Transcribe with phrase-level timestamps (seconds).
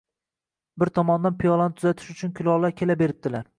[0.83, 3.49] Bir tomondan piyolani tuzatish uchun kulollar kela beribdilar